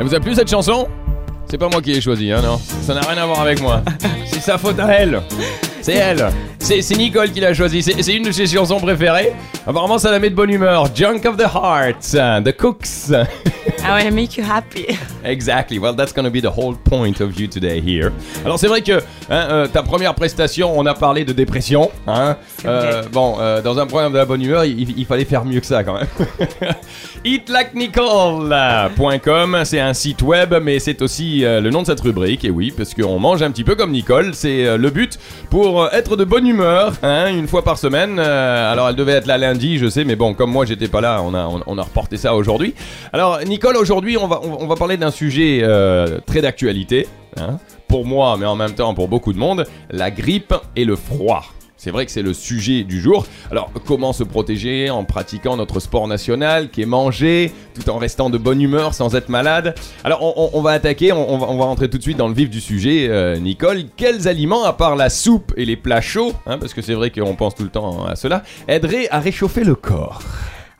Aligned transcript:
Elle 0.00 0.06
vous 0.06 0.14
a 0.14 0.20
plu 0.20 0.34
cette 0.34 0.48
chanson? 0.48 0.88
C'est 1.50 1.58
pas 1.58 1.68
moi 1.68 1.82
qui 1.82 1.92
l'ai 1.92 2.00
choisie, 2.00 2.32
hein, 2.32 2.40
non? 2.40 2.58
Ça 2.80 2.94
n'a 2.94 3.02
rien 3.02 3.22
à 3.22 3.26
voir 3.26 3.42
avec 3.42 3.60
moi. 3.60 3.82
C'est 4.24 4.40
sa 4.40 4.56
faute 4.56 4.80
à 4.80 4.88
elle. 4.94 5.20
C'est 5.82 5.92
elle. 5.92 6.30
C'est 6.60 6.96
Nicole 6.96 7.32
qui 7.32 7.40
l'a 7.40 7.52
choisie. 7.52 7.82
C'est 7.82 8.14
une 8.14 8.22
de 8.24 8.32
ses 8.32 8.46
chansons 8.46 8.78
préférées. 8.78 9.32
Apparemment, 9.66 9.98
ça 9.98 10.10
la 10.10 10.18
met 10.18 10.30
de 10.30 10.34
bonne 10.34 10.50
humeur. 10.50 10.86
Junk 10.94 11.26
of 11.26 11.36
the 11.36 11.46
Heart, 11.52 12.16
The 12.44 12.56
Cooks. 12.56 13.10
I 13.82 13.90
want 13.90 14.04
to 14.08 14.14
make 14.14 14.36
you 14.36 14.44
happy. 14.44 14.86
Exactly. 15.24 15.78
Well, 15.78 15.94
that's 15.94 16.12
going 16.12 16.24
to 16.24 16.30
be 16.30 16.40
the 16.40 16.50
whole 16.50 16.74
point 16.74 17.20
of 17.20 17.38
you 17.38 17.46
today 17.46 17.80
here. 17.80 18.10
Alors, 18.44 18.58
c'est 18.58 18.66
vrai 18.68 18.80
que 18.82 19.00
hein, 19.30 19.48
euh, 19.50 19.66
ta 19.66 19.82
première 19.82 20.14
prestation, 20.14 20.78
on 20.78 20.84
a 20.86 20.94
parlé 20.94 21.24
de 21.24 21.32
dépression. 21.32 21.90
Hein. 22.06 22.36
Euh, 22.64 23.02
bon, 23.10 23.36
euh, 23.40 23.60
dans 23.62 23.78
un 23.78 23.86
programme 23.86 24.12
de 24.12 24.18
la 24.18 24.26
bonne 24.26 24.42
humeur, 24.42 24.64
il, 24.64 24.98
il 24.98 25.06
fallait 25.06 25.24
faire 25.24 25.44
mieux 25.44 25.60
que 25.60 25.66
ça 25.66 25.82
quand 25.82 25.94
même. 25.94 26.06
Eatlikenicole.com, 27.24 29.58
c'est 29.64 29.80
un 29.80 29.94
site 29.94 30.22
web, 30.22 30.54
mais 30.62 30.78
c'est 30.78 31.02
aussi 31.02 31.40
le 31.40 31.70
nom 31.70 31.82
de 31.82 31.86
cette 31.86 32.00
rubrique. 32.00 32.44
Et 32.44 32.50
oui, 32.50 32.72
parce 32.74 32.94
qu'on 32.94 33.18
mange 33.18 33.42
un 33.42 33.50
petit 33.50 33.64
peu 33.64 33.74
comme 33.74 33.90
Nicole. 33.92 34.34
C'est 34.34 34.76
le 34.76 34.90
but 34.90 35.18
pour 35.48 35.88
être 35.92 36.16
de 36.16 36.24
bonne 36.24 36.46
humeur, 36.46 36.49
hein, 36.58 37.28
une 37.28 37.46
fois 37.46 37.62
par 37.62 37.78
semaine. 37.78 38.18
Euh, 38.18 38.72
alors, 38.72 38.88
elle 38.88 38.96
devait 38.96 39.12
être 39.12 39.26
là 39.26 39.38
lundi, 39.38 39.78
je 39.78 39.88
sais, 39.88 40.04
mais 40.04 40.16
bon, 40.16 40.34
comme 40.34 40.50
moi, 40.50 40.64
j'étais 40.64 40.88
pas 40.88 41.00
là, 41.00 41.20
on 41.22 41.34
a, 41.34 41.48
on, 41.66 41.78
a 41.78 41.82
reporté 41.82 42.16
ça 42.16 42.34
aujourd'hui. 42.34 42.74
Alors, 43.12 43.38
Nicole, 43.46 43.76
aujourd'hui, 43.76 44.16
on 44.16 44.26
va, 44.26 44.40
on, 44.42 44.64
on 44.64 44.66
va 44.66 44.74
parler 44.74 44.96
d'un 44.96 45.10
sujet 45.10 45.60
euh, 45.62 46.18
très 46.26 46.40
d'actualité. 46.40 47.06
hein, 47.38 47.58
pour 47.88 48.06
moi, 48.06 48.36
mais 48.38 48.46
en 48.46 48.54
même 48.54 48.72
temps 48.74 48.94
pour 48.94 49.08
beaucoup 49.08 49.32
de 49.32 49.38
monde, 49.38 49.66
la 49.90 50.10
grippe 50.10 50.54
et 50.76 50.84
le 50.84 50.94
froid. 50.94 51.44
C'est 51.82 51.90
vrai 51.90 52.04
que 52.04 52.12
c'est 52.12 52.20
le 52.20 52.34
sujet 52.34 52.84
du 52.84 53.00
jour. 53.00 53.26
Alors, 53.50 53.70
comment 53.86 54.12
se 54.12 54.22
protéger 54.22 54.90
en 54.90 55.04
pratiquant 55.04 55.56
notre 55.56 55.80
sport 55.80 56.08
national 56.08 56.68
qui 56.68 56.82
est 56.82 56.86
manger, 56.86 57.52
tout 57.74 57.88
en 57.88 57.96
restant 57.96 58.28
de 58.28 58.36
bonne 58.36 58.60
humeur 58.60 58.92
sans 58.92 59.16
être 59.16 59.30
malade? 59.30 59.74
Alors, 60.04 60.20
on, 60.54 60.60
va 60.60 60.72
attaquer, 60.72 61.10
on, 61.12 61.32
on 61.32 61.38
va, 61.38 61.46
on 61.48 61.56
va 61.56 61.64
rentrer 61.64 61.88
tout 61.88 61.96
de 61.96 62.02
suite 62.02 62.18
dans 62.18 62.28
le 62.28 62.34
vif 62.34 62.50
du 62.50 62.60
sujet. 62.60 63.06
Euh, 63.08 63.38
Nicole, 63.38 63.84
quels 63.96 64.28
aliments, 64.28 64.64
à 64.64 64.74
part 64.74 64.94
la 64.94 65.08
soupe 65.08 65.54
et 65.56 65.64
les 65.64 65.76
plats 65.76 66.02
chauds, 66.02 66.34
hein, 66.44 66.58
parce 66.58 66.74
que 66.74 66.82
c'est 66.82 66.92
vrai 66.92 67.10
qu'on 67.10 67.34
pense 67.34 67.54
tout 67.54 67.62
le 67.64 67.70
temps 67.70 68.04
à 68.04 68.14
cela, 68.14 68.42
aideraient 68.68 69.08
à 69.08 69.18
réchauffer 69.18 69.64
le 69.64 69.74
corps? 69.74 70.20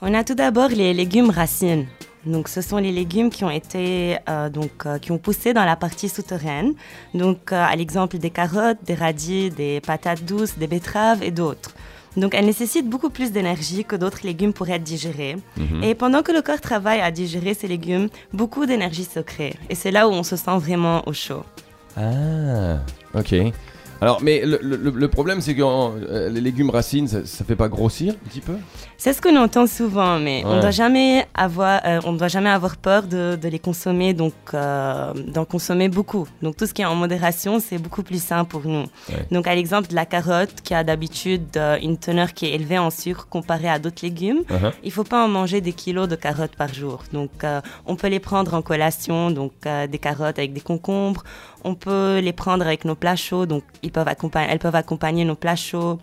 On 0.03 0.13
a 0.13 0.23
tout 0.23 0.35
d'abord 0.35 0.69
les 0.69 0.93
légumes 0.93 1.31
racines. 1.31 1.87
Donc, 2.27 2.49
ce 2.49 2.61
sont 2.61 2.77
les 2.77 2.93
légumes 2.93 3.31
qui 3.31 3.45
ont 3.45 3.51
été 3.51 4.19
euh, 4.29 4.51
donc 4.51 4.71
euh, 4.85 4.99
qui 4.99 5.11
ont 5.11 5.19
poussé 5.19 5.55
dans 5.55 5.65
la 5.65 5.77
partie 5.77 6.09
souterraine. 6.09 6.75
Donc, 7.15 7.53
euh, 7.53 7.65
à 7.65 7.75
l'exemple 7.77 8.19
des 8.19 8.31
carottes, 8.31 8.79
des 8.85 8.95
radis, 8.95 9.51
des 9.51 9.81
patates 9.81 10.25
douces, 10.25 10.59
des 10.59 10.67
betteraves 10.67 11.23
et 11.23 11.31
d'autres. 11.31 11.75
Donc, 12.17 12.35
elles 12.35 12.45
nécessitent 12.45 12.89
beaucoup 12.89 13.09
plus 13.09 13.31
d'énergie 13.31 13.85
que 13.85 13.95
d'autres 13.97 14.21
légumes 14.25 14.53
pour 14.53 14.69
être 14.69 14.83
digérés. 14.83 15.37
Et 15.81 15.95
pendant 15.95 16.23
que 16.23 16.33
le 16.33 16.43
corps 16.43 16.61
travaille 16.61 17.01
à 17.01 17.13
digérer 17.13 17.55
ces 17.55 17.69
légumes, 17.69 18.09
beaucoup 18.33 18.67
d'énergie 18.67 19.05
se 19.05 19.21
crée. 19.21 19.55
Et 19.69 19.77
c'est 19.77 19.93
là 19.93 20.09
où 20.09 20.11
on 20.11 20.25
se 20.25 20.35
sent 20.35 20.59
vraiment 20.59 21.07
au 21.07 21.13
chaud. 21.13 21.45
Ah, 21.97 22.81
ok. 23.15 23.35
Alors, 24.01 24.21
mais 24.23 24.43
le, 24.45 24.59
le- 24.63 24.77
le 24.91 25.09
problème, 25.09 25.41
c'est 25.41 25.55
que 25.55 25.63
euh, 25.63 26.29
les 26.31 26.41
légumes 26.41 26.71
racines, 26.71 27.07
ça, 27.09 27.25
ça 27.27 27.45
fait 27.45 27.57
pas 27.57 27.69
grossir 27.69 28.15
un 28.15 28.29
petit 28.29 28.41
peu 28.41 28.55
C'est 28.97 29.13
ce 29.13 29.21
que 29.21 29.29
l'on 29.29 29.43
entend 29.43 29.67
souvent, 29.67 30.19
mais 30.19 30.43
on 30.47 30.61
doit 30.61 30.71
jamais 30.71 31.27
avoir, 31.35 31.81
euh, 31.85 32.01
on 32.05 32.13
doit 32.15 32.29
jamais 32.29 32.49
avoir 32.51 32.77
peur 32.77 33.03
de, 33.05 33.37
de 33.37 33.49
les 33.49 33.59
consommer, 33.59 34.15
donc 34.15 34.33
euh, 34.55 35.13
d'en 35.29 35.45
consommer 35.45 35.89
beaucoup. 35.89 36.27
Donc 36.43 36.57
tout 36.57 36.67
ce 36.67 36.73
qui 36.75 36.83
est 36.83 36.87
en 36.87 36.95
modération, 36.95 37.61
c'est 37.61 37.79
beaucoup 37.79 38.03
plus 38.03 38.23
sain 38.23 38.45
pour 38.45 38.63
nous. 38.67 38.85
Ouais. 39.11 39.27
Donc 39.31 39.47
à 39.47 39.55
l'exemple 39.55 39.89
de 39.89 39.95
la 39.95 40.07
carotte, 40.07 40.55
qui 40.65 40.73
a 40.75 40.83
d'habitude 40.85 41.59
une 41.83 41.97
teneur 41.99 42.33
qui 42.33 42.47
est 42.47 42.53
élevée 42.55 42.79
en 42.79 42.91
sucre 42.91 43.27
comparée 43.29 43.69
à 43.69 43.79
d'autres 43.79 44.03
légumes, 44.03 44.41
Uh-huh. 44.51 44.73
il 44.83 44.91
faut 44.93 45.05
pas 45.05 45.25
en 45.25 45.29
manger 45.29 45.61
des 45.61 45.73
kilos 45.73 46.09
de 46.09 46.17
carottes 46.17 46.57
par 46.57 46.73
jour. 46.75 47.03
Donc 47.13 47.31
on 47.87 47.97
peut 47.97 48.09
les 48.09 48.21
prendre 48.21 48.55
en 48.55 48.63
collation, 48.63 49.31
donc 49.31 49.53
des 49.91 49.99
carottes 49.99 50.39
avec 50.39 50.53
des 50.53 50.61
concombres. 50.61 51.25
On 51.63 51.75
peut 51.75 52.21
les 52.21 52.33
prendre 52.33 52.65
avec 52.65 52.85
nos 52.87 52.95
plats 52.95 53.17
chauds, 53.17 53.45
donc 53.47 53.63
elles 53.97 54.59
peuvent 54.59 54.75
accompagner 54.77 55.25
nos 55.25 55.35
plats 55.35 55.57
chauds. 55.57 55.99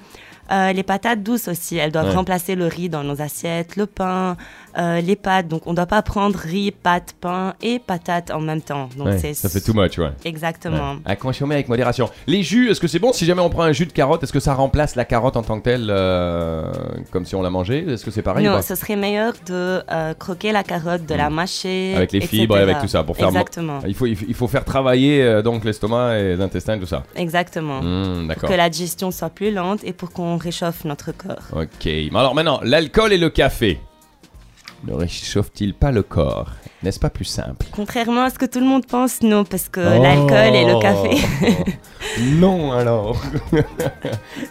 Euh, 0.52 0.72
les 0.74 0.84
patates 0.84 1.24
douces 1.24 1.48
aussi, 1.48 1.78
elles 1.78 1.92
doivent 1.92 2.08
Ouais. 2.10 2.16
remplacer 2.16 2.56
le 2.56 2.68
riz 2.68 2.90
dans 2.90 3.04
nos 3.04 3.22
assiettes, 3.22 3.76
le 3.76 3.86
pain, 3.86 4.38
euh, 4.78 5.02
les 5.02 5.16
pâtes. 5.16 5.48
Donc 5.48 5.64
on 5.66 5.72
ne 5.72 5.76
doit 5.76 5.86
pas 5.86 6.02
prendre 6.02 6.38
riz, 6.38 6.72
pâtes, 6.72 7.16
pain 7.20 7.54
et 7.62 7.80
patates 7.80 8.32
en 8.32 8.40
même 8.40 8.62
temps. 8.62 8.90
Donc 8.98 9.08
Ouais, 9.08 9.34
Ça 9.34 9.50
fait 9.50 9.60
too 9.62 9.74
much, 9.74 9.98
ouais. 9.98 10.12
Exactement. 10.26 10.94
Ouais. 10.94 10.98
À 11.06 11.16
consommer 11.16 11.56
avec 11.56 11.68
modération. 11.70 12.10
Les 12.28 12.44
jus, 12.44 12.70
est-ce 12.70 12.80
que 12.80 12.88
c'est 12.88 13.00
bon? 13.00 13.12
Si 13.14 13.26
jamais 13.26 13.42
on 13.42 13.50
prend 13.50 13.64
un 13.64 13.72
jus 13.72 13.86
de 13.86 13.92
carotte 13.92 14.24
Est-ce 14.24 14.34
que 14.34 14.40
ça 14.40 14.54
remplace 14.54 14.96
la 14.96 15.06
carotte 15.06 15.36
en 15.38 15.44
tant 15.44 15.60
que 15.60 15.64
telle, 15.64 15.88
euh, 15.90 16.72
comme 17.12 17.26
si 17.26 17.36
on 17.36 17.42
la 17.42 17.50
mangeait? 17.50 17.84
Est-ce 17.88 18.06
que 18.06 18.12
c'est 18.12 18.22
pareil 18.22 18.46
non, 18.46 18.62
ce 18.62 18.76
serait 18.76 18.96
meilleur 18.96 19.34
de 19.46 19.82
croquer 20.18 20.52
la 20.52 20.64
carotte, 20.64 21.06
de 21.06 21.16
la 21.16 21.30
mâcher. 21.30 21.94
Avec 21.96 22.12
les 22.12 22.20
etc. 22.20 22.38
fibres 22.38 22.58
et 22.58 22.62
avec 22.62 22.80
tout 22.80 22.88
ça, 22.88 23.04
pour 23.04 23.16
faire 23.18 23.28
Exactement. 23.28 23.80
il 23.88 23.94
faut, 23.96 24.06
il 24.06 24.34
faut- 24.34 24.48
faire 24.48 24.64
travailler 24.64 25.42
donc 25.44 25.66
l'estomac 25.66 26.18
et 26.20 26.34
et 26.38 26.80
tout 26.80 26.86
ça. 26.86 27.04
Exactement. 27.16 27.82
Hmm. 27.82 28.34
Que 28.40 28.54
la 28.54 28.70
digestion 28.70 29.12
soit 29.12 29.30
plus 29.30 29.52
lente 29.52 29.82
et 29.84 29.92
pour 29.94 30.12
qu'on 30.12 30.37
réchauffe 30.38 30.86
notre 30.86 31.12
corps. 31.12 31.48
Ok. 31.54 31.86
Mais 31.86 32.10
alors 32.16 32.36
maintenant, 32.36 32.60
l'alcool 32.64 33.14
et 33.14 33.18
le 33.18 33.30
café 33.30 33.80
ne 34.86 34.94
réchauffent-ils 34.94 35.74
pas 35.74 35.92
le 35.92 36.04
corps? 36.04 36.52
N'est-ce 36.84 37.00
pas 37.00 37.10
plus 37.10 37.26
simple? 37.26 37.66
Contrairement 37.72 38.24
à 38.24 38.30
ce 38.30 38.38
que 38.38 38.46
tout 38.46 38.60
le 38.60 38.66
monde 38.66 38.86
pense, 38.86 39.22
non, 39.24 39.44
parce 39.44 39.70
que 39.70 39.80
l'alcool 39.80 40.56
et 40.56 40.66
le 40.66 40.80
café, 40.80 41.78
non 42.22 42.72
alors. 42.72 43.20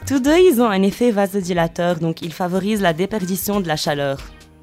tous 0.07 0.19
deux, 0.19 0.37
ils 0.37 0.61
ont 0.61 0.69
un 0.69 0.83
effet 0.83 1.13
vasodilateur, 1.13 1.97
donc 2.01 2.23
ils 2.23 2.33
favorisent 2.33 2.83
la 2.83 2.93
déperdition 2.93 3.61
de 3.61 3.69
la 3.69 3.77
chaleur. 3.77 4.19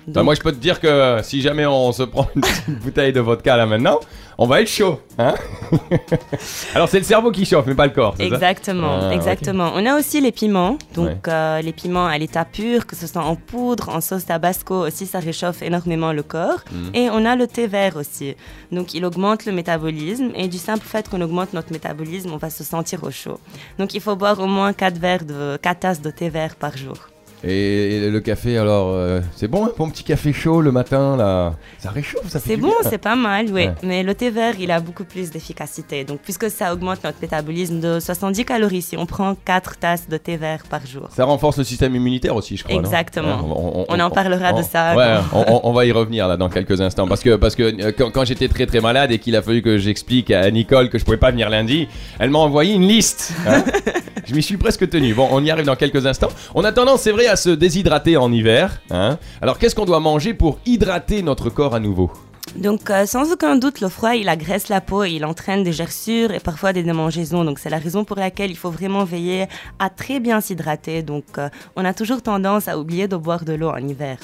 Bah, 0.08 0.24
moi 0.24 0.36
je 0.36 0.41
peux 0.41 0.52
te 0.52 0.58
dire 0.58 0.80
que 0.80 1.19
si 1.24 1.41
jamais 1.41 1.66
on 1.66 1.91
se 1.91 2.03
prend 2.03 2.28
une 2.36 2.41
petite 2.41 2.69
bouteille 2.84 3.14
de 3.14 3.19
vodka 3.19 3.56
là 3.58 3.66
maintenant, 3.66 4.00
on 4.38 4.46
va 4.47 4.62
être 4.62 4.68
chaud. 4.69 5.00
Hein 5.18 5.36
alors 6.75 6.90
c'est 6.90 6.97
le 6.97 7.03
cerveau 7.06 7.31
qui 7.31 7.46
chauffe, 7.46 7.66
mais 7.68 7.75
pas 7.75 7.86
le 7.86 7.91
corps. 7.94 8.16
ça 8.18 8.24
Exactement, 8.24 9.00
Ah, 9.09 9.13
exactement. 9.13 9.72
On 9.75 9.86
a 9.86 9.97
aussi 9.97 10.22
les 10.22 10.31
piments, 10.31 10.78
donc 10.96 11.08
Ouais. 11.08 11.18
euh, 11.34 11.62
les 11.62 11.72
piments 11.74 12.06
à 12.08 12.18
l'état 12.18 12.44
pur, 12.46 12.86
que 12.86 12.96
ce 12.96 13.08
soit 13.08 13.22
en 13.24 13.36
poudre, 13.36 13.90
en 13.90 14.02
sauce 14.02 14.25
tabasco 14.25 14.75
aussi, 14.88 15.06
ça 15.06 15.19
réchauffe 15.19 15.62
énormément 15.62 16.12
le 16.13 16.24
corps. 16.24 16.59
Mhm. 16.72 16.92
Et 16.96 17.09
on 17.09 17.25
a 17.25 17.36
le 17.36 17.47
thé 17.47 17.68
vert 17.68 17.96
aussi, 17.96 18.36
donc 18.72 18.94
il 18.94 19.06
augmente 19.06 19.46
le 19.46 19.52
métabolisme 19.52 20.31
et 20.36 20.47
du 20.47 20.58
simple 20.58 20.86
fait 20.86 21.08
qu'on 21.09 21.22
augmente 21.22 21.53
notre 21.53 21.72
métabolisme, 21.72 22.31
on 22.34 22.38
va 22.38 22.50
se 22.50 22.63
sentir 22.63 23.03
au 23.03 23.12
chaud. 23.12 23.40
Donc 23.80 23.94
il 23.94 24.02
faut 24.02 24.16
boire 24.16 24.40
au 24.40 24.47
moins 24.47 24.74
4 24.74 24.97
verres 24.97 25.25
de 25.25 25.58
4 25.62 25.80
tasses 25.80 26.02
de 26.02 26.09
thé 26.12 26.30
vert 26.30 26.56
par 26.56 26.75
jour. 26.75 26.97
Et, 27.46 28.09
le 28.09 28.20
café 28.22 28.58
alors, 28.58 28.90
euh, 28.94 29.20
c'est 29.36 29.50
bon 29.50 29.66
un 29.66 29.72
bon 29.78 29.90
petit 29.90 30.04
café 30.04 30.31
chaud 30.31 30.62
le 30.62 30.72
matin 30.72 31.18
là 31.18 31.56
Ça 31.78 31.90
réchauffe, 31.90 32.30
ça 32.30 32.40
fait 32.40 32.52
C'est 32.52 32.58
bon, 32.58 32.74
c'est 32.84 32.98
pas 32.98 33.16
mal, 33.16 33.48
oui. 33.48 33.66
Ouais. 33.66 33.74
Mais 33.84 34.04
le 34.04 34.16
thé 34.16 34.30
vert, 34.30 34.54
il 34.59 34.72
a 34.72 34.80
beaucoup 34.80 35.04
plus 35.04 35.30
d'efficacité. 35.30 36.06
Donc, 36.06 36.20
puisque 36.24 36.50
ça 36.50 36.74
augmente 36.74 37.04
notre 37.04 37.18
métabolisme 37.22 37.80
de 37.80 38.00
70 38.00 38.46
calories, 38.46 38.81
si 38.81 38.98
on 38.98 39.06
prend 39.06 39.36
4 39.36 39.78
tasses 39.78 40.08
de 40.08 40.18
thé 40.18 40.38
vert 40.38 40.64
par 40.70 40.86
jour. 40.86 41.09
Ça 41.14 41.26
renforce 41.26 41.58
le 41.58 41.64
système 41.66 41.96
immunitaire 41.96 42.36
aussi, 42.36 42.56
je 42.56 42.64
crois. 42.64 42.76
non? 42.76 42.81
Exactement. 42.81 43.34
Hein, 43.34 43.86
On 43.90 44.00
en 44.00 44.10
parlera 44.10 44.54
de 44.54 44.64
ça. 44.64 44.96
Ouais, 44.96 45.18
on, 45.34 45.74
va 45.74 45.86
y 45.86 45.92
revenir 45.92 46.28
là 46.28 46.38
dans 46.38 46.50
quelques 46.50 46.80
instants. 46.80 47.08
Parce 47.08 47.22
que, 47.22 47.36
parce 47.36 47.56
que 47.56 47.64
euh, 47.64 47.92
quand, 47.98 48.12
quand 48.12 48.25
j'étais 48.25 48.48
très 48.48 48.66
très 48.66 48.80
malade 48.80 49.12
et 49.12 49.20
qu'il 49.20 49.36
a 49.36 49.42
fallu 49.42 49.62
que 49.62 49.78
j'explique 49.78 50.31
à 50.31 50.50
Nicole 50.50 50.90
que 50.90 50.98
je 50.98 51.04
pouvais 51.04 51.18
pas 51.18 51.31
venir 51.31 51.50
lundi, 51.50 51.88
elle 52.20 52.30
m'a 52.30 52.40
envoyé 52.40 52.74
une 52.74 52.88
liste. 52.88 53.34
hein. 53.48 53.64
je 54.28 54.36
m'y 54.36 54.44
suis 54.44 54.58
presque 54.58 54.90
tenu. 54.90 55.14
Bon, 55.14 55.28
on 55.32 55.44
y 55.44 55.52
arrive 55.52 55.66
dans 55.66 55.76
quelques 55.76 56.06
instants. 56.06 56.30
On 56.56 56.64
a 56.64 56.72
tendance, 56.72 57.02
c'est 57.02 57.12
vrai, 57.12 57.28
à 57.28 57.36
se 57.36 57.50
déshydrater 57.50 58.18
en 58.18 58.32
hiver. 58.32 58.82
hein. 58.92 59.18
Alors 59.42 59.58
qu'est-ce 59.60 59.76
qu'on 59.76 59.86
doit 59.86 60.00
manger 60.00 60.34
pour 60.34 60.60
hydrater 60.66 61.22
notre 61.22 61.50
corps 61.50 61.76
à 61.76 61.80
nouveau? 61.80 62.12
Donc, 62.56 62.90
euh, 62.92 63.06
sans 63.08 63.32
aucun 63.32 63.56
doute, 63.56 63.82
le 63.82 63.90
froid, 63.90 64.16
il 64.16 64.30
agresse 64.30 64.70
la 64.70 64.80
peau, 64.80 65.06
il 65.06 65.26
entraîne 65.26 65.64
des 65.64 65.72
gerçures 65.72 66.32
et 66.32 66.40
parfois 66.40 66.72
des 66.72 66.84
démangeaisons. 66.84 67.44
Donc, 67.44 67.58
c'est 67.58 67.70
la 67.70 67.80
raison 67.80 68.04
pour 68.04 68.18
laquelle 68.18 68.52
il 68.52 68.58
faut 68.58 68.70
vraiment 68.70 69.06
veiller 69.06 69.48
à 69.80 69.90
très 69.90 70.20
bien 70.20 70.40
s'hydrater. 70.40 71.02
Donc, 71.02 71.24
euh, 71.38 71.50
on 71.76 71.84
a 71.84 71.94
toujours 71.94 72.22
tendance 72.22 72.68
à 72.68 72.78
oublier 72.78 73.08
de 73.08 73.16
boire 73.16 73.44
de 73.44 73.54
l'eau 73.54 73.70
en 73.70 73.78
hiver. 73.78 74.18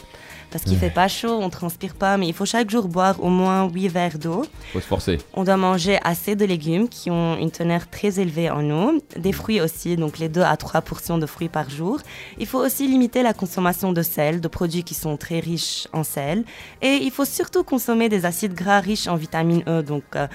Parce 0.52 0.64
qu'il 0.64 0.78
fait 0.78 0.90
pas 0.90 1.08
chaud, 1.08 1.40
on 1.42 1.50
transpire 1.50 1.94
pas, 1.94 2.18
mais 2.18 2.28
il 2.28 2.34
faut 2.34 2.46
chaque 2.46 2.70
jour 2.70 2.88
boire 2.88 3.24
au 3.24 3.30
moins 3.30 3.70
8 3.70 3.88
verres 3.88 4.18
d'eau. 4.18 4.44
Faut 4.74 4.80
se 4.80 4.86
forcer. 4.86 5.18
On 5.34 5.44
doit 5.44 5.58
manger 5.58 6.00
assez 6.04 6.36
de 6.36 6.46
légumes 6.46 6.90
qui 6.90 7.12
ont 7.12 7.38
une 7.38 7.52
teneur 7.52 7.88
très 7.88 8.20
élevée 8.20 8.50
en 8.50 8.68
eau, 8.70 9.00
des 9.16 9.32
fruits 9.32 9.62
aussi, 9.62 9.96
donc 9.96 10.18
les 10.18 10.30
2 10.30 10.42
à 10.42 10.58
3 10.58 10.82
portions 10.82 11.18
de 11.18 11.26
fruits 11.26 11.50
par 11.50 11.70
jour. 11.70 12.00
Il 12.40 12.48
faut 12.48 12.60
aussi 12.60 12.88
limiter 12.88 13.22
la 13.22 13.34
consommation 13.34 13.94
de 13.94 14.02
sel, 14.02 14.42
de 14.42 14.48
produits 14.48 14.84
qui 14.84 14.96
sont 14.96 15.18
très 15.18 15.40
riches 15.40 15.88
en 15.94 16.04
sel. 16.04 16.44
Et 16.82 17.00
il 17.02 17.12
faut 17.12 17.26
surtout 17.26 17.64
consommer 17.64 18.10
des 18.10 18.26
acides 18.26 18.54
gras 18.54 18.80
riches 18.80 19.08
en 19.08 19.16
vitamine 19.16 19.64
E, 19.68 19.84
donc 19.84 20.04
euh, 20.16 20.28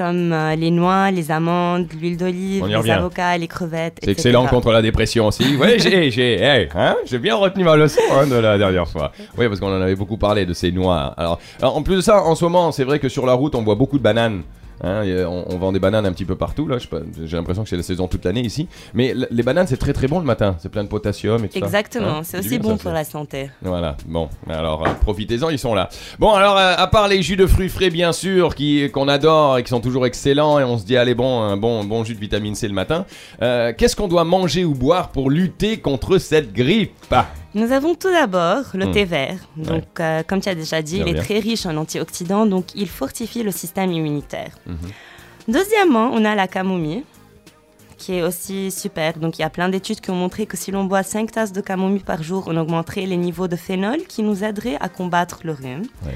comme 0.00 0.32
euh, 0.32 0.56
les 0.56 0.70
noix, 0.70 1.10
les 1.10 1.30
amandes, 1.30 1.86
l'huile 1.92 2.16
d'olive, 2.16 2.66
les 2.66 2.74
revient. 2.74 2.92
avocats, 2.92 3.36
les 3.36 3.48
crevettes, 3.48 3.98
C'est 4.02 4.12
excellent 4.12 4.46
contre 4.46 4.72
la 4.72 4.80
dépression 4.80 5.26
aussi. 5.26 5.56
Ouais, 5.56 5.78
j'ai, 5.78 6.10
j'ai, 6.10 6.40
hey, 6.40 6.70
hein, 6.74 6.96
j'ai 7.04 7.18
bien 7.18 7.34
retenu 7.34 7.64
ma 7.64 7.76
leçon 7.76 8.00
hein, 8.10 8.26
de 8.26 8.36
la 8.36 8.56
dernière 8.56 8.88
fois. 8.88 9.12
Oui, 9.36 9.46
parce 9.46 9.60
qu'on 9.60 9.68
en 9.68 9.82
avait 9.82 9.96
beaucoup 9.96 10.16
parlé 10.16 10.46
de 10.46 10.54
ces 10.54 10.72
noix. 10.72 11.12
Alors, 11.18 11.38
alors, 11.60 11.76
en 11.76 11.82
plus 11.82 11.96
de 11.96 12.00
ça, 12.00 12.22
en 12.22 12.34
ce 12.34 12.42
moment, 12.46 12.72
c'est 12.72 12.84
vrai 12.84 12.98
que 12.98 13.10
sur 13.10 13.26
la 13.26 13.34
route, 13.34 13.54
on 13.54 13.62
voit 13.62 13.74
beaucoup 13.74 13.98
de 13.98 14.02
bananes. 14.02 14.40
Hein, 14.82 15.04
euh, 15.06 15.24
on, 15.26 15.44
on 15.54 15.58
vend 15.58 15.72
des 15.72 15.80
bananes 15.80 16.06
un 16.06 16.12
petit 16.12 16.24
peu 16.24 16.36
partout 16.36 16.66
là. 16.66 16.76
J'ai 17.24 17.36
l'impression 17.36 17.62
que 17.62 17.68
c'est 17.68 17.76
la 17.76 17.82
saison 17.82 18.08
toute 18.08 18.24
l'année 18.24 18.42
ici. 18.42 18.68
Mais 18.94 19.14
les 19.30 19.42
bananes 19.42 19.66
c'est 19.66 19.76
très 19.76 19.92
très 19.92 20.06
bon 20.08 20.18
le 20.18 20.24
matin. 20.24 20.56
C'est 20.58 20.68
plein 20.68 20.84
de 20.84 20.88
potassium 20.88 21.44
et 21.44 21.48
tout. 21.48 21.58
Exactement, 21.58 22.08
Hein, 22.10 22.20
c'est 22.24 22.38
aussi 22.38 22.58
bien, 22.58 22.58
bon 22.60 22.76
ça, 22.76 22.82
pour 22.82 22.92
la 22.92 23.04
santé. 23.04 23.50
Voilà, 23.62 23.96
bon, 24.06 24.28
alors 24.48 24.86
euh, 24.86 24.90
profitez-en, 25.00 25.50
ils 25.50 25.58
sont 25.58 25.74
là. 25.74 25.88
Bon, 26.18 26.32
alors 26.32 26.56
euh, 26.56 26.74
à 26.76 26.86
part 26.86 27.08
les 27.08 27.22
jus 27.22 27.36
de 27.36 27.46
fruits 27.46 27.68
frais, 27.68 27.90
bien 27.90 28.12
sûr, 28.12 28.54
qui 28.54 28.90
qu'on 28.90 29.06
adore 29.08 29.58
et 29.58 29.62
qui 29.62 29.68
sont 29.70 29.80
toujours 29.80 30.06
excellents, 30.06 30.58
et 30.58 30.64
on 30.64 30.78
se 30.78 30.84
dit, 30.84 30.96
allez, 30.96 31.14
bon, 31.14 31.40
un 31.42 31.56
bon, 31.56 31.84
bon 31.84 32.04
jus 32.04 32.14
de 32.14 32.20
vitamine 32.20 32.54
C 32.54 32.66
le 32.68 32.74
matin, 32.74 33.04
euh, 33.42 33.72
qu'est-ce 33.76 33.96
qu'on 33.96 34.08
doit 34.08 34.24
manger 34.24 34.64
ou 34.64 34.74
boire 34.74 35.10
pour 35.10 35.30
lutter 35.30 35.78
contre 35.78 36.18
cette 36.18 36.52
grippe? 36.52 36.92
Ah, 37.10 37.26
Nous 37.54 37.72
avons 37.72 37.94
tout 37.94 38.10
d'abord 38.10 38.64
le 38.74 38.86
Hmm. 38.86 38.92
thé 38.92 39.04
vert. 39.04 39.38
Donc, 39.56 39.84
euh, 39.98 40.22
comme 40.26 40.40
tu 40.40 40.48
as 40.48 40.54
déjà 40.54 40.82
dit, 40.82 40.98
Bien, 41.02 41.06
il 41.06 41.16
est 41.16 41.20
très 41.20 41.38
riche 41.40 41.66
en 41.66 41.76
antioxydants, 41.76 42.46
donc 42.46 42.66
il 42.76 42.88
fortifie 42.88 43.42
le 43.42 43.50
système 43.50 43.90
immunitaire. 43.92 44.52
Mhm. 44.66 44.76
Deuxièmement, 45.48 46.10
on 46.12 46.24
a 46.24 46.34
la 46.34 46.46
camomille, 46.46 47.02
qui 47.98 48.14
est 48.14 48.22
aussi 48.22 48.70
super. 48.70 49.18
Donc, 49.18 49.38
il 49.38 49.42
y 49.42 49.44
a 49.44 49.50
plein 49.50 49.68
d'études 49.68 50.00
qui 50.00 50.10
ont 50.10 50.14
montré 50.14 50.46
que 50.46 50.56
si 50.56 50.70
l'on 50.70 50.84
boit 50.84 51.02
5 51.02 51.32
tasses 51.32 51.52
de 51.52 51.60
camomille 51.60 52.04
par 52.04 52.22
jour, 52.22 52.44
on 52.46 52.56
augmenterait 52.56 53.04
les 53.06 53.16
niveaux 53.16 53.48
de 53.48 53.56
phénol 53.56 53.98
qui 54.08 54.22
nous 54.22 54.44
aideraient 54.44 54.76
à 54.80 54.88
combattre 54.88 55.40
le 55.44 55.52
rhume. 55.52 55.82
Ouais. 56.06 56.12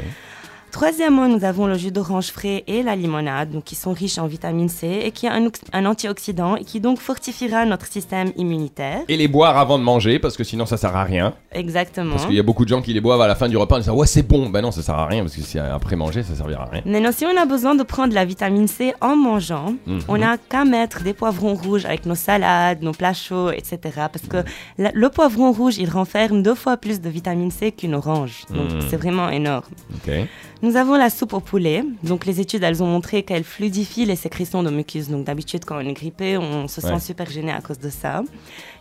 Troisièmement, 0.79 1.29
nous 1.29 1.45
avons 1.45 1.69
le 1.69 1.75
jus 1.79 1.93
d'orange 1.93 2.33
frais 2.33 2.65
et 2.67 2.83
la 2.83 2.97
limonade, 2.97 3.53
donc 3.53 3.63
qui 3.63 3.77
sont 3.77 3.93
riches 3.93 4.19
en 4.19 4.27
vitamine 4.27 4.69
C 4.69 5.03
et 5.05 5.13
qui 5.13 5.27
est 5.27 5.29
un, 5.29 5.47
ox- 5.47 5.61
un 5.73 5.87
antioxydant 5.87 6.57
et 6.57 6.65
qui 6.65 6.81
donc 6.81 6.99
fortifiera 6.99 7.65
notre 7.65 7.87
système 7.87 8.33
immunitaire. 8.37 9.03
Et 9.07 9.17
les 9.17 9.29
boire 9.29 9.57
avant 9.57 9.79
de 9.79 9.85
manger, 9.85 10.19
parce 10.19 10.37
que 10.37 10.43
sinon 10.43 10.67
ça 10.67 10.77
sert 10.77 10.97
à 10.97 11.05
rien. 11.05 11.33
Exactement. 11.53 12.11
Parce 12.17 12.27
qu'il 12.27 12.35
y 12.35 12.41
a 12.41 12.43
beaucoup 12.43 12.65
de 12.65 12.71
gens 12.71 12.83
qui 12.83 12.93
les 12.93 13.01
boivent 13.01 13.21
à 13.21 13.29
la 13.29 13.37
fin 13.37 13.49
du 13.49 13.57
repas 13.57 13.77
en 13.77 13.79
disant, 13.79 13.95
ouais, 13.95 14.09
c'est 14.09 14.25
bon. 14.27 14.49
Ben 14.51 14.63
non, 14.63 14.73
ça 14.73 14.83
sert 14.83 14.97
à 14.97 15.07
rien, 15.07 15.23
parce 15.23 15.37
que 15.37 15.43
si 15.43 15.61
après 15.61 15.95
manger, 15.95 16.25
ça 16.25 16.35
servira 16.35 16.65
à 16.65 16.69
rien. 16.71 16.83
Maintenant, 16.87 17.13
si 17.13 17.25
on 17.25 17.41
a 17.41 17.47
besoin 17.47 17.77
de 17.77 17.85
prendre 17.85 18.13
la 18.13 18.25
vitamine 18.25 18.67
C 18.67 18.95
en 19.01 19.15
mangeant, 19.15 19.75
Mhm. 19.87 20.01
on 20.09 20.19
n'a 20.19 20.39
qu'à 20.39 20.65
mettre 20.65 21.05
des 21.05 21.13
poivrons 21.13 21.55
rouges 21.55 21.85
avec 21.85 22.05
nos 22.05 22.17
salades, 22.17 22.83
nos 22.83 22.91
plats 22.91 23.15
chauds, 23.15 23.53
etc. 23.53 23.79
Parce 24.13 24.27
que 24.29 24.39
la- 24.79 24.91
le 24.93 25.09
poivron 25.09 25.53
rouge, 25.53 25.77
il 25.79 25.89
renferme 25.89 26.43
deux 26.43 26.57
fois 26.57 26.77
plus 26.77 27.01
de 27.01 27.09
vitamine 27.09 27.53
C 27.53 27.71
qu'une 27.71 27.95
orange. 27.95 28.43
Donc, 28.51 28.73
Mhm. 28.73 28.81
c'est 28.91 28.97
vraiment 28.97 29.29
énorme. 29.31 29.63
Ok. 30.05 30.13
Nous 30.65 30.77
avons 30.77 30.95
la 30.95 31.11
soupe 31.11 31.35
au 31.35 31.41
poulet. 31.41 31.85
Donc, 32.05 32.25
les 32.25 32.41
études, 32.41 32.63
elles 32.63 32.83
ont 32.83 32.87
montré 32.87 33.23
qu'elle 33.23 33.45
fluidifie 33.45 34.07
les 34.07 34.17
sécrétions 34.17 34.63
de 34.63 34.71
mucus. 34.71 35.11
Donc, 35.11 35.25
d'habitude, 35.27 35.67
quand 35.67 35.77
on 35.77 35.87
est 35.87 35.93
grippé, 35.93 36.39
on 36.39 36.69
se 36.69 36.81
sent 36.81 36.91
Ouais. 36.95 37.01
super 37.01 37.29
gêné 37.31 37.53
à 37.53 37.61
cause 37.61 37.79
de 37.79 37.91
ça. 37.91 38.23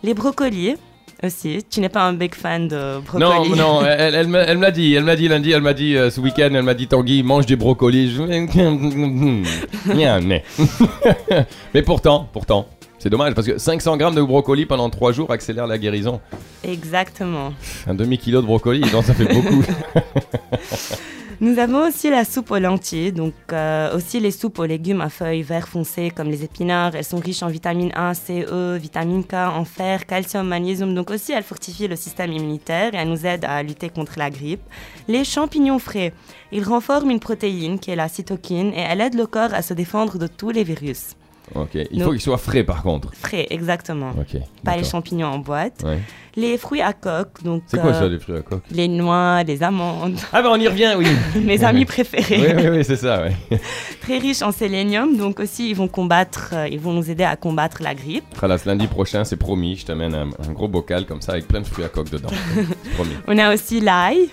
Les 0.02 0.14
brocolis 0.14 0.76
aussi. 1.22 1.60
Tu 1.70 1.82
n'es 1.82 1.90
pas 1.90 2.04
un 2.04 2.14
big 2.14 2.36
fan 2.36 2.70
de 2.70 3.02
Non, 3.20 3.28
brocolis? 3.42 3.58
non, 3.60 3.82
elle, 3.86 4.16
elle, 4.16 4.34
elle 4.34 4.58
me 4.58 4.62
l'a 4.62 4.72
dit, 4.72 4.94
elle 4.94 5.04
m'a 5.04 5.18
dit 5.18 5.28
lundi, 5.28 5.52
elle 5.52 5.62
m'a 5.62 5.74
dit 5.74 5.98
euh, 5.98 6.10
ce 6.10 6.22
week-end, 6.22 6.50
elle 6.54 6.64
m'a 6.64 6.74
dit 6.74 6.88
Tanguy, 6.88 7.22
mange 7.22 7.48
des 7.48 7.58
brocolis. 7.58 8.12
Je... 8.16 9.94
Bien, 9.94 10.22
mais. 10.22 10.42
mais 11.74 11.82
pourtant, 11.82 12.30
pourtant, 12.32 12.66
c'est 12.98 13.10
dommage 13.10 13.34
parce 13.34 13.46
que 13.48 13.58
500 13.58 13.98
grammes 13.98 14.16
de 14.16 14.22
brocolis 14.22 14.66
pendant 14.66 14.90
3 14.90 15.12
jours 15.12 15.32
accélère 15.32 15.68
la 15.68 15.78
guérison. 15.78 16.22
Exactement. 16.64 17.52
Un 17.88 17.94
demi-kilo 17.94 18.40
de 18.42 18.46
brocolis, 18.46 18.86
non, 18.94 19.02
ça 19.02 19.14
fait 19.14 19.26
beaucoup. 19.34 19.64
Nous 21.42 21.58
avons 21.58 21.88
aussi 21.88 22.10
la 22.10 22.26
soupe 22.26 22.52
aux 22.52 22.60
lentilles, 22.60 23.12
donc 23.12 23.34
euh, 23.52 23.96
aussi 23.96 24.20
les 24.20 24.32
soupes 24.32 24.60
aux 24.60 24.66
légumes 24.66 25.02
à 25.02 25.10
feuilles 25.10 25.42
vert 25.42 25.68
foncé 25.68 26.12
comme 26.16 26.30
les 26.30 26.44
épinards. 26.44 26.96
Elles 26.96 27.04
sont 27.04 27.18
riches 27.18 27.44
en 27.44 27.48
vitamine 27.48 27.92
A, 27.96 28.14
C, 28.14 28.46
E, 28.50 28.78
vitamine 28.78 29.24
K, 29.24 29.34
en 29.34 29.66
fer, 29.66 30.06
calcium, 30.06 30.48
magnésium. 30.48 30.94
Donc 30.94 31.10
aussi, 31.10 31.32
elles 31.32 31.44
fortifient 31.44 31.88
le 31.88 31.96
système 31.96 32.32
immunitaire 32.32 32.94
et 32.94 32.98
elles 32.98 33.10
nous 33.10 33.26
aident 33.26 33.46
à 33.46 33.64
lutter 33.64 33.90
contre 33.90 34.14
la 34.18 34.30
grippe. 34.30 34.62
Les 35.08 35.24
champignons 35.24 35.80
frais, 35.80 36.14
ils 36.52 36.64
renforcent 36.64 37.06
une 37.06 37.20
protéine 37.20 37.80
qui 37.80 37.92
est 37.92 37.96
la 37.96 38.08
cytokine 38.08 38.72
et 38.74 38.82
elle 38.82 39.02
aide 39.02 39.16
le 39.16 39.26
corps 39.26 39.54
à 39.54 39.62
se 39.62 39.74
défendre 39.74 40.18
de 40.18 40.28
tous 40.28 40.52
les 40.52 40.64
virus. 40.64 41.16
Ok, 41.56 41.78
il 41.92 42.02
faut 42.02 42.12
qu'il 42.12 42.22
soit 42.22 42.38
frais 42.38 42.64
par 42.64 42.84
contre. 42.84 43.10
Frais, 43.16 43.48
exactement. 43.50 44.12
Ok. 44.12 44.40
Pas 44.64 44.78
les 44.78 44.84
champignons 44.84 45.28
en 45.28 45.40
boîte. 45.40 45.84
Ouais. 45.86 46.00
Les 46.36 46.58
fruits 46.58 46.82
à 46.82 46.94
coque, 46.94 47.44
donc 47.44 47.62
C'est 47.68 47.80
quoi 47.80 47.92
euh, 47.92 48.00
ça, 48.00 48.08
les 48.08 48.18
fruits 48.18 48.38
à 48.38 48.42
coque? 48.42 48.64
les 48.72 48.88
noix, 48.88 49.44
les 49.44 49.62
amandes, 49.62 50.18
Ah, 50.32 50.42
bah 50.42 50.50
on 50.52 50.56
y 50.60 50.68
revient, 50.68 50.96
oui. 50.98 51.06
mes 51.44 51.64
amis 51.64 51.86
préférés. 51.86 52.56
oui, 52.56 52.64
oui, 52.64 52.78
oui, 52.78 52.84
c'est 52.84 52.96
ça, 52.96 53.22
ouais. 53.22 53.36
très 54.02 54.18
riches 54.18 54.42
en 54.42 54.52
sélénium, 54.52 55.16
donc 55.16 55.40
aussi 55.40 55.70
ils 55.70 55.76
vont 55.76 55.88
combattre, 55.88 56.50
euh, 56.54 56.68
ils 56.68 56.80
vont 56.80 56.94
nous 56.94 57.12
aider 57.12 57.24
à 57.24 57.36
combattre 57.36 57.84
la 57.84 57.94
grippe. 57.94 58.24
Ce 58.42 58.68
lundi 58.68 58.88
prochain, 58.88 59.24
c'est 59.26 59.38
promis, 59.38 59.76
je 59.76 59.86
t'amène 59.86 60.16
un, 60.16 60.30
un 60.48 60.52
gros 60.54 60.68
bocal 60.68 61.06
comme 61.06 61.22
ça 61.22 61.34
avec 61.34 61.48
plein 61.48 61.62
de 61.62 61.68
fruits 61.68 61.86
à 61.86 61.90
coque 61.90 62.10
dedans. 62.10 62.30
promis. 62.96 63.14
On 63.28 63.38
a 63.38 63.54
aussi 63.54 63.80
l'ail 63.80 64.30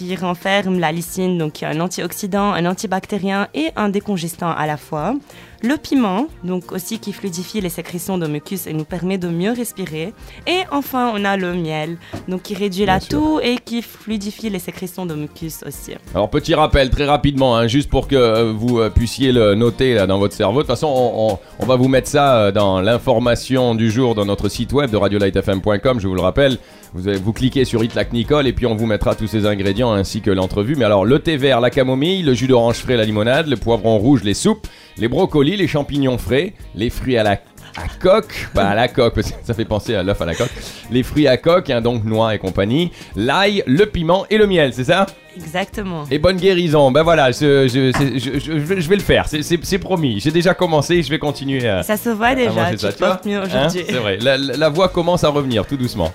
qui 0.00 0.16
renferme 0.16 0.78
la 0.78 0.92
lysine, 0.92 1.36
donc 1.36 1.52
qui 1.52 1.64
est 1.64 1.68
un 1.68 1.78
antioxydant, 1.78 2.52
un 2.54 2.64
antibactérien 2.64 3.48
et 3.52 3.66
un 3.76 3.90
décongestant 3.90 4.50
à 4.50 4.66
la 4.66 4.78
fois. 4.78 5.14
Le 5.62 5.76
piment, 5.76 6.26
donc 6.42 6.72
aussi 6.72 6.98
qui 7.00 7.12
fluidifie 7.12 7.60
les 7.60 7.68
sécrétions 7.68 8.16
de 8.16 8.26
mucus 8.26 8.66
et 8.66 8.72
nous 8.72 8.86
permet 8.86 9.18
de 9.18 9.28
mieux 9.28 9.52
respirer. 9.52 10.14
Et 10.46 10.60
enfin, 10.72 11.12
on 11.14 11.22
a 11.26 11.36
le 11.36 11.52
miel, 11.52 11.98
donc 12.28 12.40
qui 12.44 12.54
réduit 12.54 12.84
Bien 12.86 12.94
la 12.94 13.00
sûr. 13.00 13.10
toux 13.10 13.40
et 13.42 13.56
qui 13.62 13.82
fluidifie 13.82 14.48
les 14.48 14.58
sécrétions 14.58 15.04
de 15.04 15.14
mucus 15.14 15.62
aussi. 15.66 15.92
Alors 16.14 16.30
petit 16.30 16.54
rappel 16.54 16.88
très 16.88 17.04
rapidement, 17.04 17.56
hein, 17.58 17.66
juste 17.66 17.90
pour 17.90 18.08
que 18.08 18.16
euh, 18.16 18.54
vous 18.56 18.78
euh, 18.80 18.88
puissiez 18.88 19.32
le 19.32 19.54
noter 19.54 19.92
là, 19.92 20.06
dans 20.06 20.18
votre 20.18 20.34
cerveau. 20.34 20.60
De 20.60 20.62
toute 20.62 20.68
façon, 20.68 20.86
on, 20.86 21.32
on- 21.34 21.38
on 21.58 21.66
va 21.66 21.76
vous 21.76 21.88
mettre 21.88 22.08
ça 22.08 22.36
euh, 22.38 22.52
dans 22.52 22.80
l'information 22.80 23.74
du 23.74 23.90
jour 23.90 24.14
dans 24.14 24.24
notre 24.24 24.48
site 24.48 24.72
web 24.72 24.90
de 24.90 24.96
radiolightfm.com. 24.96 26.00
Je 26.00 26.08
vous 26.08 26.14
le 26.14 26.22
rappelle, 26.22 26.56
vous, 26.94 27.32
cliquez 27.34 27.66
sur 27.66 27.84
Hit 27.84 27.94
Nicole 28.14 28.46
et 28.46 28.54
puis 28.54 28.64
on 28.64 28.74
vous 28.76 28.86
mettra 28.86 29.14
tous 29.14 29.26
ces 29.26 29.44
ingrédients 29.44 29.89
ainsi 29.92 30.20
que 30.20 30.30
l'entrevue. 30.30 30.76
Mais 30.76 30.84
alors 30.84 31.04
le 31.04 31.18
thé 31.18 31.36
vert, 31.36 31.60
la 31.60 31.70
camomille, 31.70 32.22
le 32.22 32.34
jus 32.34 32.46
d'orange 32.46 32.76
frais, 32.76 32.96
la 32.96 33.04
limonade, 33.04 33.46
le 33.46 33.56
poivron 33.56 33.98
rouge, 33.98 34.22
les 34.22 34.34
soupes, 34.34 34.66
les 34.96 35.08
brocolis, 35.08 35.56
les 35.56 35.68
champignons 35.68 36.18
frais, 36.18 36.54
les 36.74 36.90
fruits 36.90 37.16
à 37.16 37.22
la 37.22 37.40
à 37.76 37.86
coque, 38.00 38.48
pas 38.54 38.68
à 38.68 38.74
la 38.74 38.88
coque, 38.88 39.14
parce 39.14 39.30
que 39.30 39.36
ça 39.44 39.54
fait 39.54 39.64
penser 39.64 39.94
à 39.94 40.02
l'œuf 40.02 40.20
à 40.20 40.26
la 40.26 40.34
coque. 40.34 40.50
Les 40.90 41.02
fruits 41.02 41.28
à 41.28 41.36
coque, 41.36 41.70
hein, 41.70 41.80
donc 41.80 42.04
noix 42.04 42.34
et 42.34 42.38
compagnie, 42.38 42.90
l'ail, 43.16 43.62
le 43.66 43.86
piment 43.86 44.26
et 44.28 44.38
le 44.38 44.46
miel, 44.46 44.72
c'est 44.74 44.84
ça? 44.84 45.06
Exactement. 45.36 46.04
et 46.10 46.18
bonne 46.18 46.36
guérison. 46.36 46.90
Ben 46.90 47.02
voilà, 47.02 47.30
je, 47.30 47.68
je, 47.68 47.92
c'est- 47.96 48.18
je- 48.18 48.38
je- 48.38 48.80
je 48.80 48.88
vais 48.88 48.96
le 48.96 49.02
faire. 49.02 49.26
C'est- 49.28 49.78
promis. 49.78 50.20
J'ai 50.20 50.30
déjà 50.30 50.54
commencé. 50.54 51.02
Je 51.02 51.10
vais 51.10 51.18
continuer 51.18 51.66
à. 51.68 51.82
Ça 51.82 51.96
se 51.96 52.08
voit 52.10 52.34
déjà, 52.34 52.70
tu 52.72 52.78
ça, 52.78 52.92
te 52.92 53.28
mieux 53.28 53.38
Hein 53.38 53.42
aujourd'hui. 53.46 53.84
C'est 53.88 53.94
vrai. 53.96 54.18
La, 54.20 54.36
la- 54.36 54.56
la 54.56 54.68
voix 54.68 54.88
commence 54.88 55.24
à 55.24 55.28
revenir 55.28 55.64
tout 55.66 55.76
doucement. 55.76 56.12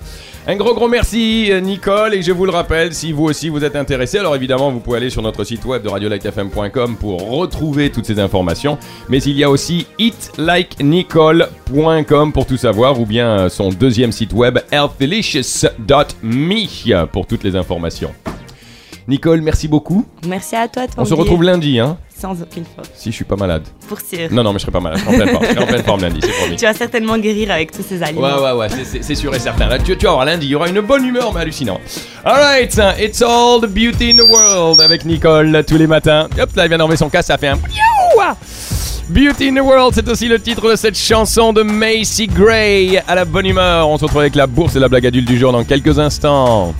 Un 0.47 0.57
gros 0.57 0.75
gros 0.75 0.87
merci 0.87 1.49
Nicole 1.63 2.13
et 2.13 2.21
je 2.21 2.31
vous 2.31 2.45
le 2.45 2.51
rappelle 2.51 2.93
si 2.93 3.11
vous 3.11 3.23
aussi 3.23 3.49
vous 3.49 3.63
êtes 3.63 3.75
intéressé 3.75 4.19
alors 4.19 4.35
évidemment 4.35 4.69
vous 4.69 4.79
pouvez 4.79 4.97
aller 4.97 5.09
sur 5.09 5.23
notre 5.23 5.43
site 5.43 5.65
web 5.65 5.81
de 5.81 5.89
radiolightfm.com 5.89 6.97
pour 6.97 7.27
retrouver 7.31 7.89
toutes 7.89 8.05
ces 8.05 8.19
informations 8.19 8.77
mais 9.09 9.17
il 9.23 9.35
y 9.35 9.43
a 9.43 9.49
aussi 9.49 9.87
itlikenicolle.com 9.97 12.31
pour 12.31 12.45
tout 12.45 12.57
savoir 12.57 12.99
ou 12.99 13.07
bien 13.07 13.49
son 13.49 13.69
deuxième 13.69 14.11
site 14.11 14.33
web 14.33 14.59
healthdelicious.me 14.71 17.05
pour 17.07 17.25
toutes 17.25 17.43
les 17.43 17.55
informations. 17.55 18.11
Nicole, 19.07 19.41
merci 19.41 19.67
beaucoup. 19.67 20.03
Merci 20.27 20.55
à 20.55 20.67
toi, 20.67 20.83
On 20.97 21.05
se 21.05 21.09
Tanguy. 21.11 21.21
retrouve 21.21 21.43
lundi, 21.43 21.79
hein 21.79 21.97
Sans 22.19 22.41
aucune 22.41 22.63
faute. 22.65 22.89
Si 22.95 23.11
je 23.11 23.15
suis 23.15 23.23
pas 23.25 23.35
malade. 23.35 23.61
Pour 23.87 23.99
sûr. 23.99 24.29
Non, 24.31 24.41
non, 24.43 24.51
mais 24.51 24.57
je 24.57 24.63
serai 24.63 24.71
pas 24.71 24.79
malade. 24.79 24.99
Je 25.07 25.15
serai 25.15 25.15
en 25.15 25.17
pleine 25.27 25.29
forme. 25.29 25.45
Je 25.45 25.51
serai 25.53 25.63
en 25.63 25.67
pleine 25.67 25.83
forme 25.83 26.01
lundi, 26.01 26.19
c'est 26.23 26.31
promis. 26.31 26.55
Tu 26.57 26.65
vas 26.65 26.73
certainement 26.73 27.17
guérir 27.19 27.51
avec 27.51 27.71
tous 27.71 27.83
ces 27.87 28.01
aliments. 28.01 28.21
Ouais, 28.21 28.41
ouais, 28.41 28.51
ouais, 28.53 28.67
c'est- 29.01 29.15
sûr 29.15 29.33
et 29.35 29.39
certain. 29.39 29.67
Là, 29.67 29.77
tu, 29.77 29.95
tu 29.95 30.05
vas 30.05 30.13
voir, 30.13 30.25
lundi, 30.25 30.47
il 30.47 30.49
y 30.49 30.55
aura 30.55 30.67
une 30.69 30.81
bonne 30.81 31.05
humeur, 31.05 31.31
mais 31.33 31.41
hallucinant. 31.41 31.79
Alright, 32.23 32.79
it's 32.99 33.21
all 33.21 33.61
the 33.61 33.67
beauty 33.69 34.11
in 34.11 34.17
the 34.17 34.27
world 34.27 34.81
avec 34.81 35.05
Nicole 35.05 35.63
tous 35.67 35.77
les 35.77 35.87
matins. 35.87 36.27
Hop, 36.41 36.55
là, 36.55 36.63
elle 36.63 36.69
vient 36.69 36.77
d'enlever 36.79 36.97
son 36.97 37.09
casque, 37.09 37.27
ça 37.27 37.37
fait 37.37 37.49
un. 37.49 37.59
Beauty 39.07 39.49
in 39.49 39.53
the 39.55 39.59
World, 39.63 39.93
c'est 39.93 40.09
aussi 40.09 40.27
le 40.27 40.39
titre 40.41 40.67
de 40.71 40.75
cette 40.75 40.97
chanson 40.97 41.53
de 41.53 41.61
Macy 41.61 42.25
Gray. 42.25 42.99
À 43.07 43.13
la 43.13 43.23
bonne 43.23 43.45
humeur, 43.45 43.87
on 43.87 43.99
se 43.99 44.03
retrouve 44.03 44.21
avec 44.21 44.33
la 44.33 44.47
bourse 44.47 44.75
et 44.75 44.79
la 44.79 44.87
blague 44.89 45.05
adulte 45.05 45.27
du 45.27 45.37
jour 45.37 45.51
dans 45.51 45.63
quelques 45.63 45.99
instants. 45.99 46.73